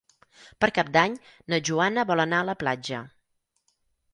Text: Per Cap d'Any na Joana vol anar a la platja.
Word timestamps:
Per 0.63 0.69
Cap 0.77 0.87
d'Any 0.95 1.17
na 1.53 1.59
Joana 1.69 2.07
vol 2.13 2.25
anar 2.25 2.41
a 2.41 2.47
la 2.51 2.59
platja. 2.65 3.03